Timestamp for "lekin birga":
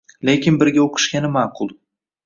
0.29-0.81